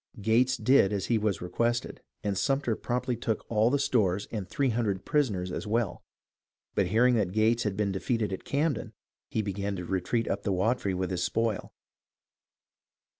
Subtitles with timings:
[0.19, 4.69] Gates did as he was requested, and Sumter promptly took all the stores and three
[4.69, 6.03] hundred prisoners as well;
[6.73, 8.93] but hearing that Gates had been de feated at Camden,
[9.29, 11.71] he began to retreat up the Wateree with his spoil.